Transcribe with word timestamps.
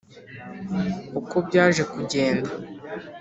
Uko 1.19 1.35
byaje 1.47 1.83
kugenda 1.93 2.49